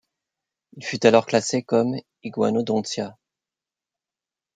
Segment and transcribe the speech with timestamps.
[0.77, 1.93] Il fut alors classé comme
[2.23, 3.19] Iguanodontia.